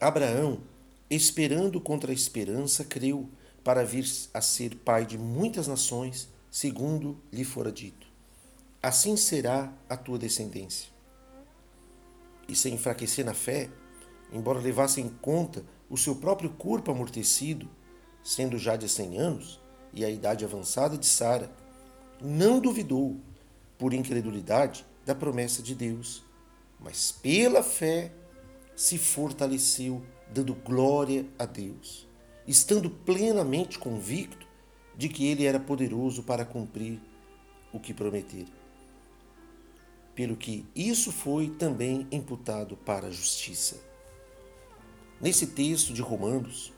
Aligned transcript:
Abraão, 0.00 0.62
esperando 1.10 1.78
contra 1.78 2.10
a 2.10 2.14
esperança, 2.14 2.82
creu 2.82 3.28
para 3.62 3.84
vir 3.84 4.06
a 4.32 4.40
ser 4.40 4.74
pai 4.76 5.04
de 5.04 5.18
muitas 5.18 5.68
nações, 5.68 6.30
segundo 6.50 7.20
lhe 7.30 7.44
fora 7.44 7.70
dito. 7.70 8.06
Assim 8.82 9.14
será 9.14 9.70
a 9.90 9.96
tua 9.98 10.18
descendência. 10.18 10.88
E 12.48 12.56
sem 12.56 12.74
enfraquecer 12.74 13.26
na 13.26 13.34
fé, 13.34 13.68
embora 14.32 14.58
levasse 14.58 15.02
em 15.02 15.08
conta 15.08 15.62
o 15.90 15.98
seu 15.98 16.16
próprio 16.16 16.48
corpo 16.48 16.90
amortecido, 16.90 17.68
sendo 18.24 18.56
já 18.56 18.76
de 18.76 18.88
cem 18.88 19.18
anos, 19.18 19.60
e 19.92 20.02
a 20.02 20.08
idade 20.08 20.46
avançada 20.46 20.96
de 20.96 21.04
Sara, 21.04 21.52
não 22.22 22.58
duvidou, 22.58 23.20
por 23.76 23.92
incredulidade, 23.92 24.86
da 25.04 25.14
promessa 25.14 25.62
de 25.62 25.74
Deus, 25.74 26.24
mas 26.78 27.12
pela 27.12 27.62
fé 27.62 28.12
se 28.80 28.96
fortaleceu, 28.96 30.02
dando 30.32 30.54
glória 30.54 31.26
a 31.38 31.44
Deus, 31.44 32.08
estando 32.48 32.88
plenamente 32.88 33.78
convicto 33.78 34.48
de 34.96 35.06
que 35.10 35.26
ele 35.26 35.44
era 35.44 35.60
poderoso 35.60 36.22
para 36.22 36.46
cumprir 36.46 36.98
o 37.74 37.78
que 37.78 37.92
prometera. 37.92 38.48
Pelo 40.14 40.34
que 40.34 40.64
isso 40.74 41.12
foi 41.12 41.50
também 41.50 42.08
imputado 42.10 42.74
para 42.74 43.08
a 43.08 43.10
justiça. 43.10 43.84
Nesse 45.20 45.48
texto 45.48 45.92
de 45.92 46.00
Romanos, 46.00 46.72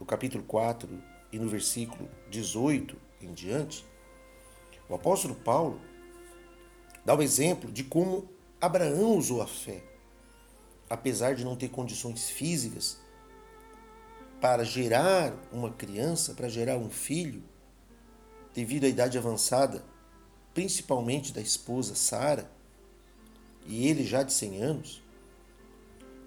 no 0.00 0.06
capítulo 0.06 0.42
4 0.44 0.88
e 1.30 1.38
no 1.38 1.46
versículo 1.46 2.08
18 2.30 2.96
em 3.20 3.34
diante, 3.34 3.84
o 4.88 4.94
apóstolo 4.94 5.34
Paulo 5.34 5.78
dá 7.04 7.14
o 7.14 7.20
exemplo 7.20 7.70
de 7.70 7.84
como 7.84 8.30
Abraão 8.58 9.18
usou 9.18 9.42
a 9.42 9.46
fé. 9.46 9.93
Apesar 10.88 11.34
de 11.34 11.44
não 11.44 11.56
ter 11.56 11.68
condições 11.68 12.28
físicas 12.28 12.98
para 14.40 14.64
gerar 14.64 15.34
uma 15.52 15.70
criança, 15.70 16.34
para 16.34 16.48
gerar 16.48 16.76
um 16.76 16.90
filho, 16.90 17.42
devido 18.52 18.84
à 18.84 18.88
idade 18.88 19.18
avançada, 19.18 19.84
principalmente 20.52 21.32
da 21.32 21.40
esposa 21.40 21.94
Sara, 21.94 22.50
e 23.66 23.88
ele 23.88 24.04
já 24.04 24.22
de 24.22 24.32
100 24.32 24.62
anos, 24.62 25.02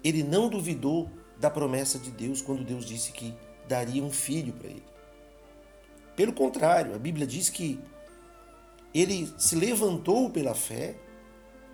ele 0.02 0.22
não 0.22 0.48
duvidou 0.48 1.10
da 1.38 1.48
promessa 1.48 1.98
de 1.98 2.10
Deus 2.10 2.42
quando 2.42 2.64
Deus 2.64 2.84
disse 2.84 3.12
que 3.12 3.34
daria 3.68 4.02
um 4.02 4.10
filho 4.10 4.52
para 4.52 4.68
ele. 4.68 4.84
Pelo 6.16 6.32
contrário, 6.32 6.94
a 6.94 6.98
Bíblia 6.98 7.26
diz 7.26 7.48
que 7.48 7.78
ele 8.92 9.32
se 9.38 9.54
levantou 9.54 10.30
pela 10.30 10.54
fé 10.54 10.96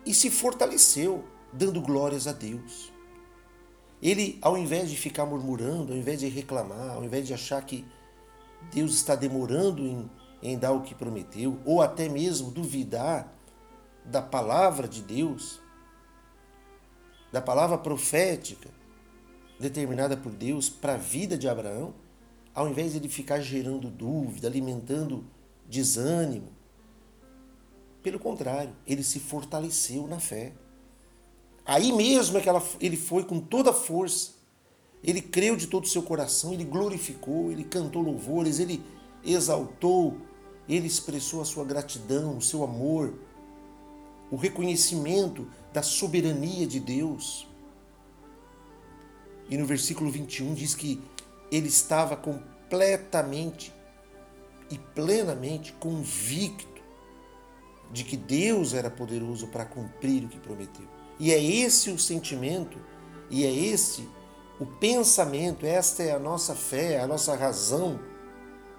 e 0.05 0.12
se 0.12 0.31
fortaleceu, 0.31 1.25
dando 1.55 1.80
glórias 1.80 2.27
a 2.27 2.33
Deus. 2.33 2.92
Ele, 4.02 4.38
ao 4.42 4.58
invés 4.58 4.91
de 4.91 4.97
ficar 4.97 5.24
murmurando, 5.24 5.92
ao 5.92 5.98
invés 5.98 6.20
de 6.20 6.28
reclamar, 6.28 6.91
ao 6.91 7.05
invés 7.05 7.27
de 7.27 7.33
achar 7.33 7.64
que 7.64 7.86
Deus 8.72 8.94
está 8.94 9.14
demorando 9.14 9.82
em, 9.82 10.10
em 10.42 10.58
dar 10.58 10.72
o 10.72 10.82
que 10.82 10.94
prometeu, 10.94 11.58
ou 11.64 11.80
até 11.80 12.08
mesmo 12.08 12.50
duvidar 12.50 13.32
da 14.05 14.20
palavra 14.20 14.86
de 14.86 15.00
Deus, 15.00 15.60
da 17.32 17.41
palavra 17.41 17.78
profética 17.78 18.69
determinada 19.58 20.16
por 20.16 20.32
Deus 20.32 20.69
para 20.69 20.94
a 20.94 20.98
vida 20.98 21.38
de 21.38 21.48
Abraão, 21.48 21.94
ao 22.55 22.69
invés 22.69 22.92
de 22.92 22.98
ele 22.98 23.08
ficar 23.08 23.41
gerando 23.41 23.88
dúvida, 23.88 24.47
alimentando 24.47 25.25
desânimo, 25.66 26.52
pelo 28.02 28.19
contrário, 28.19 28.77
ele 28.86 29.02
se 29.02 29.19
fortaleceu 29.19 30.06
na 30.06 30.20
fé. 30.20 30.52
Aí 31.65 31.93
mesmo 31.93 32.37
é 32.37 32.41
que 32.41 32.48
ela, 32.48 32.62
ele 32.81 32.97
foi 32.97 33.25
com 33.25 33.41
toda 33.41 33.70
a 33.70 33.75
força. 33.75 34.33
Ele 35.03 35.20
creu 35.20 35.57
de 35.57 35.67
todo 35.67 35.84
o 35.84 35.89
seu 35.89 36.03
coração, 36.03 36.53
ele 36.53 36.65
glorificou, 36.65 37.51
ele 37.51 37.65
cantou 37.65 38.03
louvores, 38.03 38.59
ele 38.59 38.83
exaltou, 39.23 40.17
ele 40.69 40.87
expressou 40.87 41.41
a 41.41 41.44
sua 41.44 41.65
gratidão, 41.65 42.37
o 42.38 42.43
seu 42.43 42.65
amor, 42.65 43.15
o 44.31 44.37
reconhecimento 44.37 45.47
da 45.72 45.83
soberania 45.83 46.66
de 46.66 46.81
Deus. 46.81 47.47
E 49.49 49.56
no 49.56 49.67
versículo 49.67 50.11
21 50.11 50.55
diz 50.55 50.75
que 50.75 51.03
ele 51.50 51.69
estava 51.69 52.17
completamente 52.17 53.72
e 54.71 54.78
plenamente 54.78 55.72
convicto 55.75 56.83
de 57.93 58.05
que 58.05 58.17
Deus 58.17 58.72
era 58.75 58.91
poderoso 58.91 59.47
para 59.49 59.65
cumprir 59.65 60.25
o 60.25 60.28
que 60.28 60.38
prometeu. 60.38 61.03
E 61.19 61.32
é 61.32 61.42
esse 61.42 61.91
o 61.91 61.98
sentimento, 61.98 62.78
e 63.30 63.44
é 63.44 63.52
esse 63.52 64.08
o 64.58 64.66
pensamento, 64.66 65.66
esta 65.66 66.02
é 66.02 66.12
a 66.12 66.19
nossa 66.19 66.54
fé, 66.54 67.00
a 67.00 67.06
nossa 67.06 67.34
razão 67.34 67.98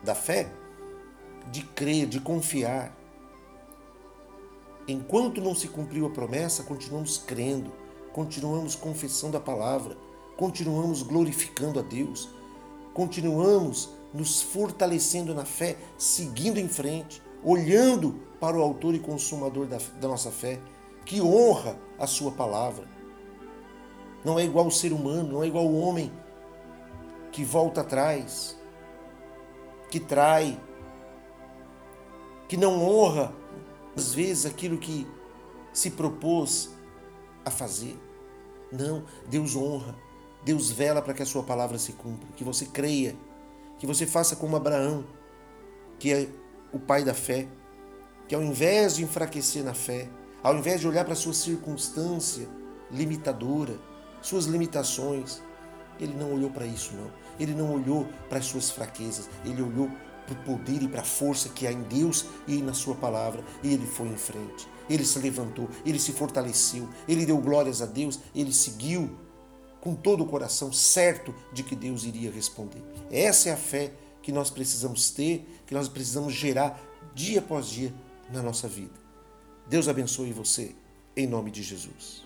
da 0.03 0.15
fé, 0.15 0.51
de 1.51 1.63
crer, 1.63 2.07
de 2.07 2.19
confiar. 2.19 2.95
Enquanto 4.87 5.41
não 5.41 5.55
se 5.55 5.67
cumpriu 5.67 6.05
a 6.05 6.09
promessa, 6.09 6.63
continuamos 6.63 7.17
crendo, 7.17 7.71
continuamos 8.13 8.75
confessando 8.75 9.35
a 9.35 9.39
palavra, 9.39 9.97
continuamos 10.37 11.01
glorificando 11.01 11.79
a 11.79 11.81
Deus, 11.81 12.29
continuamos 12.93 13.89
nos 14.13 14.41
fortalecendo 14.41 15.33
na 15.33 15.43
fé, 15.43 15.75
seguindo 15.97 16.57
em 16.57 16.69
frente, 16.69 17.21
olhando 17.43 18.21
para 18.39 18.57
o 18.57 18.61
autor 18.61 18.95
e 18.95 18.99
consumador 18.99 19.65
da, 19.65 19.77
da 19.99 20.07
nossa 20.07 20.31
fé, 20.31 20.61
que 21.05 21.21
honra 21.21 21.77
a 21.99 22.07
sua 22.07 22.31
palavra. 22.31 22.87
Não 24.23 24.39
é 24.39 24.43
igual 24.43 24.67
o 24.67 24.71
ser 24.71 24.91
humano, 24.91 25.33
não 25.33 25.43
é 25.43 25.47
igual 25.47 25.65
o 25.65 25.79
homem 25.79 26.11
que 27.31 27.43
volta 27.43 27.81
atrás, 27.81 28.57
que 29.91 29.99
trai, 29.99 30.59
que 32.47 32.57
não 32.57 32.83
honra, 32.83 33.33
às 33.95 34.13
vezes, 34.13 34.45
aquilo 34.45 34.77
que 34.77 35.07
se 35.71 35.91
propôs 35.91 36.71
a 37.45 37.51
fazer. 37.51 37.99
Não, 38.71 39.03
Deus 39.27 39.55
honra, 39.55 39.95
Deus 40.43 40.71
vela 40.71 41.01
para 41.01 41.13
que 41.13 41.21
a 41.21 41.25
sua 41.25 41.43
palavra 41.43 41.77
se 41.77 41.93
cumpra, 41.93 42.27
que 42.35 42.43
você 42.43 42.65
creia, 42.65 43.15
que 43.77 43.85
você 43.85 44.07
faça 44.07 44.35
como 44.35 44.55
Abraão, 44.55 45.05
que 45.99 46.11
é 46.11 46.29
o 46.73 46.79
pai 46.79 47.03
da 47.03 47.13
fé, 47.13 47.47
que 48.27 48.33
ao 48.33 48.41
invés 48.41 48.95
de 48.95 49.03
enfraquecer 49.03 49.63
na 49.63 49.73
fé, 49.73 50.09
ao 50.45 50.55
invés 50.55 50.79
de 50.79 50.87
olhar 50.87 51.03
para 51.03 51.15
sua 51.15 51.33
circunstância 51.33 52.47
limitadora, 52.91 53.79
suas 54.21 54.45
limitações, 54.45 55.41
ele 55.99 56.13
não 56.13 56.35
olhou 56.35 56.51
para 56.51 56.67
isso, 56.67 56.93
não. 56.93 57.09
Ele 57.39 57.55
não 57.55 57.73
olhou 57.73 58.07
para 58.29 58.37
as 58.37 58.45
suas 58.45 58.69
fraquezas, 58.69 59.27
ele 59.43 59.59
olhou 59.63 59.89
para 60.27 60.35
o 60.35 60.43
poder 60.43 60.83
e 60.83 60.87
para 60.87 61.01
a 61.01 61.03
força 61.03 61.49
que 61.49 61.65
há 61.65 61.71
em 61.71 61.81
Deus 61.81 62.27
e 62.47 62.61
na 62.61 62.75
Sua 62.75 62.93
palavra, 62.93 63.43
e 63.63 63.73
ele 63.73 63.87
foi 63.87 64.07
em 64.07 64.17
frente. 64.17 64.67
Ele 64.87 65.03
se 65.03 65.17
levantou, 65.17 65.67
ele 65.83 65.97
se 65.97 66.11
fortaleceu, 66.11 66.87
ele 67.07 67.25
deu 67.25 67.39
glórias 67.39 67.81
a 67.81 67.87
Deus, 67.87 68.19
ele 68.35 68.53
seguiu 68.53 69.17
com 69.81 69.95
todo 69.95 70.23
o 70.23 70.27
coração, 70.27 70.71
certo 70.71 71.33
de 71.51 71.63
que 71.63 71.75
Deus 71.75 72.03
iria 72.03 72.29
responder. 72.29 72.83
Essa 73.09 73.49
é 73.49 73.53
a 73.53 73.57
fé 73.57 73.93
que 74.21 74.31
nós 74.31 74.51
precisamos 74.51 75.09
ter, 75.09 75.63
que 75.65 75.73
nós 75.73 75.89
precisamos 75.89 76.35
gerar 76.35 76.79
dia 77.15 77.39
após 77.39 77.65
dia 77.65 77.91
na 78.31 78.43
nossa 78.43 78.67
vida. 78.67 79.04
Deus 79.67 79.87
abençoe 79.87 80.31
você, 80.31 80.75
em 81.17 81.25
nome 81.25 81.49
de 81.49 81.63
Jesus. 81.63 82.23